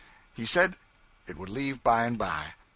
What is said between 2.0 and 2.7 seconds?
and by.